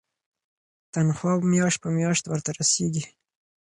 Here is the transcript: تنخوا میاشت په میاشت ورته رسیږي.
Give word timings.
تنخوا 0.93 1.33
میاشت 1.51 1.79
په 1.83 1.89
میاشت 1.97 2.23
ورته 2.27 2.49
رسیږي. 2.59 3.03